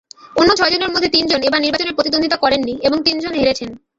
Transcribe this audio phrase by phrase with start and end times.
[0.35, 3.69] অন্য ছয়জনের মধ্যে তিনজন এবার নির্বাচনে প্রতিদ্বন্দ্বিতা করেননি এবং তিনজন হেরেছেন।